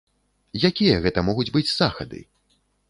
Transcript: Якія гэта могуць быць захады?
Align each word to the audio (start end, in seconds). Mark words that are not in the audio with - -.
Якія 0.71 0.95
гэта 1.05 1.27
могуць 1.29 1.49
быць 1.59 1.67
захады? 1.79 2.27